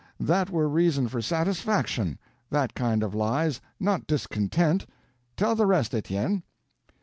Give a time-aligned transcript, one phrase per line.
[0.19, 4.87] That were reason for satisfaction—that kind of lies—not discontent.
[5.37, 6.41] Tell the rest, Etienne."